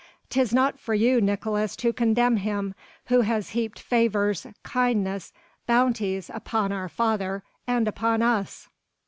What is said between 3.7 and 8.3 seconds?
favours, kindness, bounties upon our father and upon